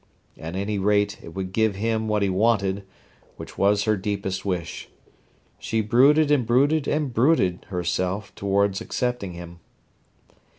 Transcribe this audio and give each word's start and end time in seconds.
At 0.39 0.55
any 0.55 0.79
rate, 0.79 1.19
it 1.21 1.35
would 1.35 1.51
give 1.53 1.75
him 1.75 2.07
what 2.07 2.23
he 2.23 2.29
wanted, 2.29 2.85
which 3.37 3.55
was 3.55 3.83
her 3.83 3.95
deepest 3.95 4.43
wish. 4.43 4.89
She 5.59 5.81
brooded 5.81 6.31
and 6.31 6.43
brooded 6.43 6.87
and 6.87 7.13
brooded 7.13 7.65
herself 7.69 8.33
towards 8.33 8.81
accepting 8.81 9.33
him. 9.33 9.59